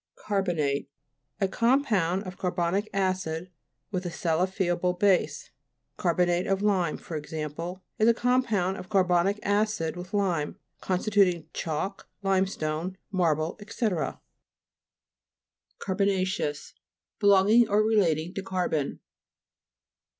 CAR'BOSTATE 0.15 0.89
A 1.41 1.47
compound 1.47 2.23
of 2.23 2.35
car 2.35 2.49
bonic 2.49 2.89
acid 2.91 3.51
with 3.91 4.03
a 4.03 4.09
salifiable 4.09 4.97
base; 4.97 5.51
carbonate 5.95 6.47
of 6.47 6.63
lime, 6.63 6.97
for 6.97 7.15
example, 7.15 7.83
is 7.99 8.07
a 8.07 8.13
compound 8.15 8.77
of 8.77 8.89
carbonic 8.89 9.37
acid 9.43 9.95
with 9.95 10.11
lime, 10.11 10.57
constituting 10.81 11.47
chalk, 11.53 12.09
limestone, 12.23 12.97
marble, 13.11 13.59
&r 13.59 14.19
CARBON 15.77 16.09
A'CEOUS 16.09 16.73
Belonging 17.19 17.69
or 17.69 17.83
relat 17.83 18.17
ing 18.17 18.33
to 18.33 18.41
carbon. 18.41 18.99